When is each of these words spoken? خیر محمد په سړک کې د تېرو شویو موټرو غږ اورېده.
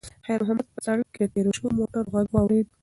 خیر 0.25 0.39
محمد 0.43 0.67
په 0.75 0.79
سړک 0.87 1.07
کې 1.15 1.23
د 1.25 1.29
تېرو 1.33 1.55
شویو 1.57 1.77
موټرو 1.77 2.11
غږ 2.13 2.27
اورېده. 2.39 2.71